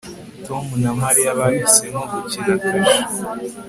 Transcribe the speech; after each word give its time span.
Tom 0.45 0.65
na 0.83 0.91
Mariya 1.01 1.31
bahisemo 1.39 2.01
gukina 2.11 2.53
kashe 2.61 2.99